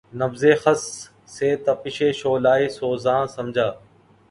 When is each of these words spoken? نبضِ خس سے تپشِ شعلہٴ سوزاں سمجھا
نبضِ 0.13 0.41
خس 0.63 0.81
سے 1.35 1.49
تپشِ 1.65 1.97
شعلہٴ 2.19 2.61
سوزاں 2.77 3.21
سمجھا 3.35 3.67